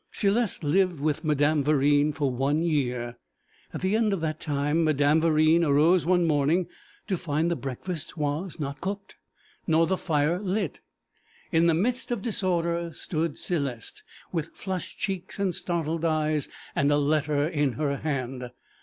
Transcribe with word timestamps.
Céleste 0.11 0.63
lived 0.63 0.99
with 0.99 1.23
Madame 1.23 1.63
Verine 1.63 2.11
for 2.11 2.31
one 2.31 2.63
year. 2.63 3.19
At 3.71 3.81
the 3.81 3.95
end 3.95 4.13
of 4.13 4.21
that 4.21 4.39
time 4.39 4.83
Madame 4.83 5.21
Verine 5.21 5.63
arose 5.63 6.07
one 6.07 6.25
morning 6.25 6.65
to 7.05 7.19
find 7.19 7.51
the 7.51 7.55
breakfast 7.55 8.17
was 8.17 8.59
not 8.59 8.81
cooked, 8.81 9.17
nor 9.67 9.85
the 9.85 9.97
fire 9.97 10.39
lit. 10.39 10.81
In 11.51 11.67
the 11.67 11.75
midst 11.75 12.09
of 12.09 12.23
disorder 12.23 12.89
stood 12.91 13.35
Céleste, 13.35 14.01
with 14.31 14.55
flushed 14.55 14.97
cheeks 14.97 15.37
and 15.37 15.53
startled 15.53 16.03
eyes, 16.03 16.47
and 16.75 16.91
a 16.91 16.97
letter 16.97 17.47
in 17.47 17.73
her 17.73 17.97
hand. 17.97 18.49